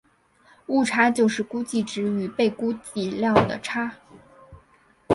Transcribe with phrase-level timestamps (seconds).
[0.65, 3.97] 误差就是估计值与被估计量的差。